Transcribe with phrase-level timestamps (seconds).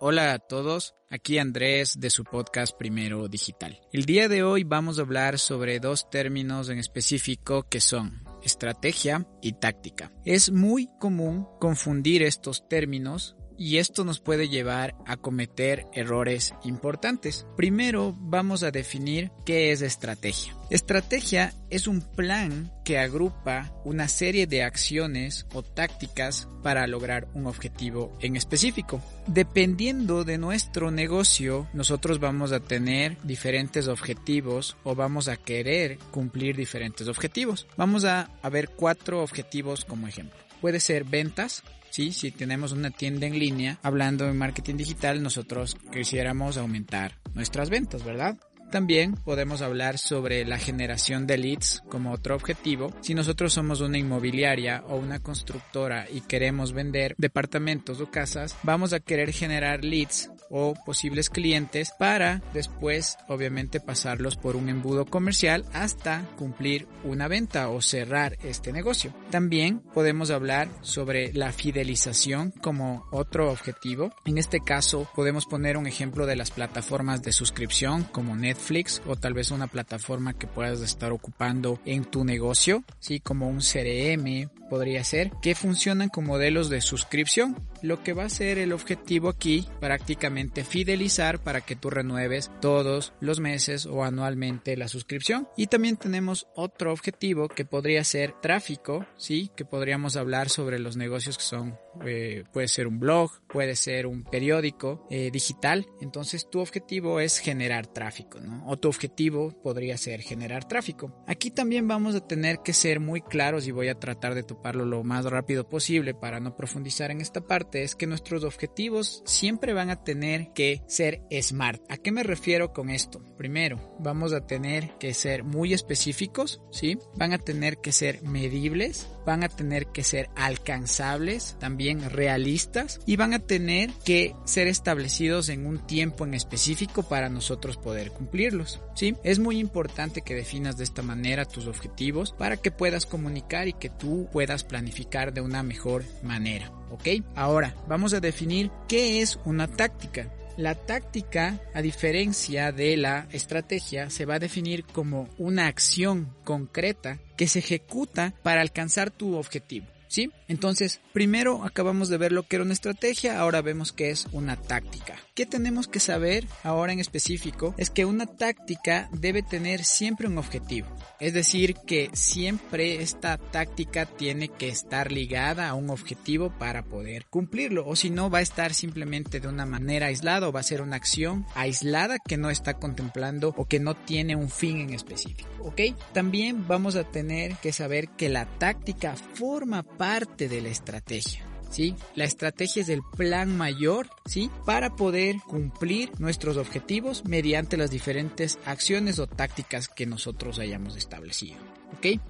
[0.00, 3.80] Hola a todos, aquí Andrés de su podcast Primero Digital.
[3.92, 9.26] El día de hoy vamos a hablar sobre dos términos en específico que son estrategia
[9.40, 10.12] y táctica.
[10.24, 17.46] Es muy común confundir estos términos y esto nos puede llevar a cometer errores importantes.
[17.56, 20.54] Primero vamos a definir qué es estrategia.
[20.70, 27.46] Estrategia es un plan que agrupa una serie de acciones o tácticas para lograr un
[27.46, 29.02] objetivo en específico.
[29.26, 36.56] Dependiendo de nuestro negocio, nosotros vamos a tener diferentes objetivos o vamos a querer cumplir
[36.56, 37.66] diferentes objetivos.
[37.76, 40.38] Vamos a, ver cuatro objetivos como ejemplo.
[40.64, 42.10] Puede ser ventas, ¿sí?
[42.12, 48.02] Si tenemos una tienda en línea, hablando de marketing digital, nosotros quisiéramos aumentar nuestras ventas,
[48.02, 48.38] ¿verdad?
[48.70, 52.94] También podemos hablar sobre la generación de leads como otro objetivo.
[53.02, 58.94] Si nosotros somos una inmobiliaria o una constructora y queremos vender departamentos o casas, vamos
[58.94, 65.64] a querer generar leads o posibles clientes para después obviamente pasarlos por un embudo comercial
[65.72, 69.12] hasta cumplir una venta o cerrar este negocio.
[69.30, 74.12] También podemos hablar sobre la fidelización como otro objetivo.
[74.24, 79.16] En este caso podemos poner un ejemplo de las plataformas de suscripción como Netflix o
[79.16, 84.48] tal vez una plataforma que puedas estar ocupando en tu negocio, sí, como un CRM
[84.74, 87.64] podría ser, que funcionan con modelos de suscripción.
[87.80, 93.12] Lo que va a ser el objetivo aquí prácticamente fidelizar para que tú renueves todos
[93.20, 95.46] los meses o anualmente la suscripción.
[95.56, 100.96] Y también tenemos otro objetivo que podría ser tráfico, sí, que podríamos hablar sobre los
[100.96, 105.86] negocios que son, eh, puede ser un blog, puede ser un periódico eh, digital.
[106.00, 108.66] Entonces tu objetivo es generar tráfico, ¿no?
[108.66, 111.22] O tu objetivo podría ser generar tráfico.
[111.26, 114.84] Aquí también vamos a tener que ser muy claros y voy a tratar de toparlo
[114.84, 119.72] lo más rápido posible para no profundizar en esta parte, es que nuestros objetivos siempre
[119.72, 121.82] van a tener que ser smart.
[121.88, 123.22] ¿A qué me refiero con esto?
[123.36, 126.98] Primero, vamos a tener que ser muy específicos, ¿sí?
[127.16, 133.16] Van a tener que ser medibles, van a tener que ser alcanzables, también realistas y
[133.16, 138.80] van a tener que ser establecidos en un tiempo en específico para nosotros poder cumplirlos,
[138.94, 139.16] ¿sí?
[139.24, 143.72] Es muy importante que definas de esta manera tus objetivos para que puedas comunicar y
[143.72, 146.70] que tú puedas puedas planificar de una mejor manera.
[146.90, 147.24] ¿Ok?
[147.34, 150.28] Ahora, vamos a definir qué es una táctica.
[150.58, 157.20] La táctica, a diferencia de la estrategia, se va a definir como una acción concreta
[157.38, 159.86] que se ejecuta para alcanzar tu objetivo.
[160.08, 160.30] ¿Sí?
[160.48, 164.56] Entonces, primero acabamos de ver lo que era una estrategia, ahora vemos que es una
[164.56, 165.16] táctica.
[165.34, 167.74] ¿Qué tenemos que saber ahora en específico?
[167.76, 170.86] Es que una táctica debe tener siempre un objetivo.
[171.18, 177.26] Es decir, que siempre esta táctica tiene que estar ligada a un objetivo para poder
[177.26, 177.84] cumplirlo.
[177.86, 180.82] O si no, va a estar simplemente de una manera aislada o va a ser
[180.82, 185.48] una acción aislada que no está contemplando o que no tiene un fin en específico.
[185.60, 185.80] ¿Ok?
[186.12, 191.44] También vamos a tener que saber que la táctica forma parte de la estrategia.
[191.70, 191.96] ¿sí?
[192.14, 194.50] La estrategia es el plan mayor, ¿sí?
[194.64, 201.58] Para poder cumplir nuestros objetivos mediante las diferentes acciones o tácticas que nosotros hayamos establecido.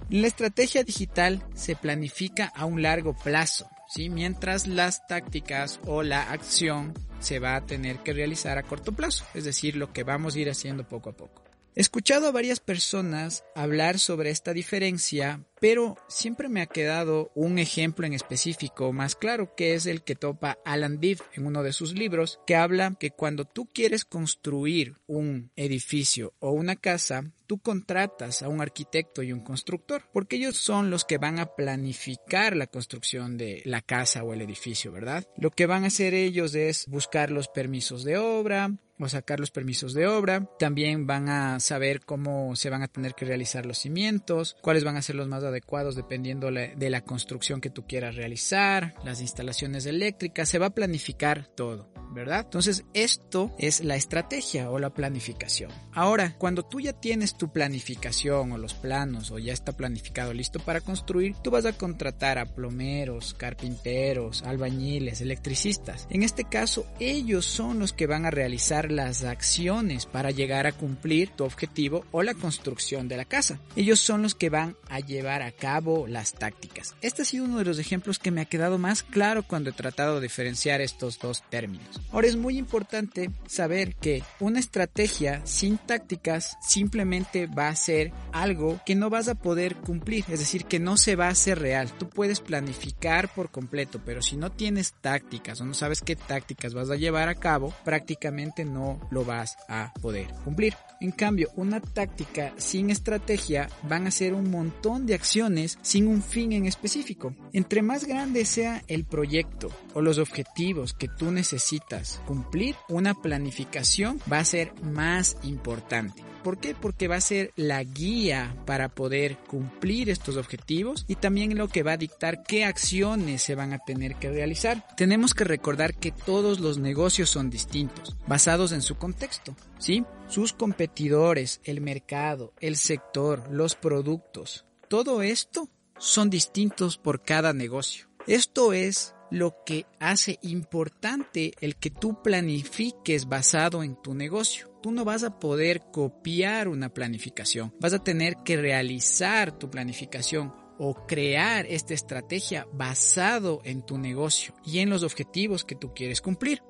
[0.08, 4.08] La estrategia digital se planifica a un largo plazo, ¿sí?
[4.08, 9.24] Mientras las tácticas o la acción se va a tener que realizar a corto plazo,
[9.34, 11.42] es decir, lo que vamos a ir haciendo poco a poco.
[11.76, 17.58] He escuchado a varias personas hablar sobre esta diferencia, pero siempre me ha quedado un
[17.58, 21.72] ejemplo en específico más claro, que es el que topa Alan Beef en uno de
[21.72, 27.60] sus libros, que habla que cuando tú quieres construir un edificio o una casa, tú
[27.60, 32.56] contratas a un arquitecto y un constructor, porque ellos son los que van a planificar
[32.56, 35.26] la construcción de la casa o el edificio, ¿verdad?
[35.38, 39.50] Lo que van a hacer ellos es buscar los permisos de obra, o sacar los
[39.50, 40.48] permisos de obra.
[40.58, 44.96] También van a saber cómo se van a tener que realizar los cimientos, cuáles van
[44.96, 45.53] a ser los más adecuados
[45.96, 51.46] dependiendo de la construcción que tú quieras realizar, las instalaciones eléctricas, se va a planificar
[51.46, 51.93] todo.
[52.12, 52.42] ¿Verdad?
[52.44, 55.70] Entonces, esto es la estrategia o la planificación.
[55.92, 60.58] Ahora, cuando tú ya tienes tu planificación o los planos o ya está planificado listo
[60.58, 66.06] para construir, tú vas a contratar a plomeros, carpinteros, albañiles, electricistas.
[66.10, 70.72] En este caso, ellos son los que van a realizar las acciones para llegar a
[70.72, 73.58] cumplir tu objetivo o la construcción de la casa.
[73.76, 76.94] Ellos son los que van a llevar a cabo las tácticas.
[77.00, 79.72] Este ha sido uno de los ejemplos que me ha quedado más claro cuando he
[79.72, 81.93] tratado de diferenciar estos dos términos.
[82.12, 88.80] Ahora es muy importante saber que una estrategia sin tácticas simplemente va a ser algo
[88.84, 91.92] que no vas a poder cumplir, es decir, que no se va a hacer real.
[91.98, 96.74] Tú puedes planificar por completo, pero si no tienes tácticas o no sabes qué tácticas
[96.74, 100.74] vas a llevar a cabo, prácticamente no lo vas a poder cumplir.
[101.00, 106.22] En cambio, una táctica sin estrategia van a ser un montón de acciones sin un
[106.22, 107.34] fin en específico.
[107.52, 111.83] Entre más grande sea el proyecto o los objetivos que tú necesitas
[112.26, 116.24] cumplir, una planificación va a ser más importante.
[116.44, 116.74] ¿Por qué?
[116.74, 121.82] Porque va a ser la guía para poder cumplir estos objetivos y también lo que
[121.82, 124.86] va a dictar qué acciones se van a tener que realizar.
[124.94, 130.04] Tenemos que recordar que todos los negocios son distintos, basados en su contexto, ¿sí?
[130.28, 138.06] Sus competidores, el mercado, el sector, los productos, todo esto son distintos por cada negocio.
[138.26, 144.70] Esto es lo que hace importante el que tú planifiques basado en tu negocio.
[144.82, 150.52] Tú no vas a poder copiar una planificación, vas a tener que realizar tu planificación
[150.78, 156.20] o crear esta estrategia basado en tu negocio y en los objetivos que tú quieres
[156.20, 156.62] cumplir.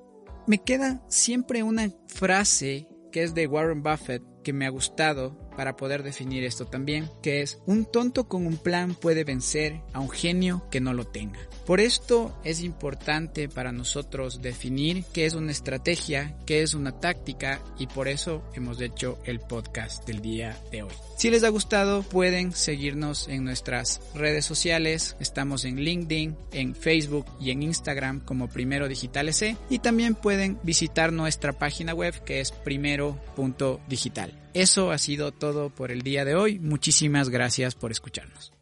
[0.47, 5.75] Me queda siempre una frase que es de Warren Buffett que me ha gustado para
[5.75, 10.09] poder definir esto también, que es un tonto con un plan puede vencer a un
[10.09, 11.39] genio que no lo tenga.
[11.65, 17.59] Por esto es importante para nosotros definir qué es una estrategia, qué es una táctica
[17.79, 20.93] y por eso hemos hecho el podcast del día de hoy.
[21.17, 27.25] Si les ha gustado pueden seguirnos en nuestras redes sociales, estamos en LinkedIn, en Facebook
[27.39, 32.41] y en Instagram como Primero Digital S y también pueden visitar nuestra página web que
[32.41, 34.34] es primero.digital.
[34.53, 36.59] Eso ha sido todo por el día de hoy.
[36.59, 38.54] Muchísimas gracias por escucharnos.